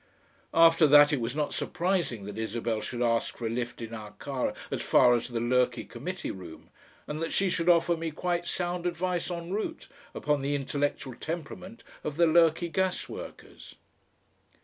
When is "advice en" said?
8.87-9.53